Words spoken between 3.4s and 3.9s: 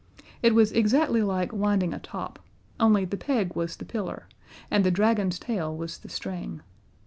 was the